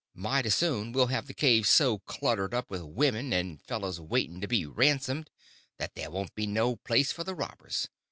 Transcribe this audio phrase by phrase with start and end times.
[0.15, 4.47] Mighty soon we'll have the cave so cluttered up with women, and fellows waiting to
[4.47, 5.29] be ransomed,
[5.77, 7.87] that there won't be no place for the robbers.